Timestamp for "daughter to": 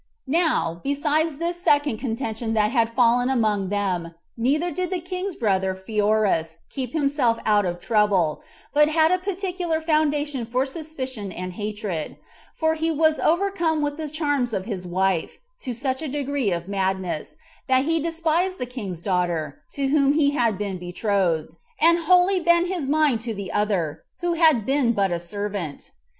19.03-19.85